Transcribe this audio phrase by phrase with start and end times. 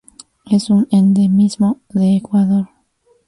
[0.49, 2.69] Es un endemismo de Ecuador.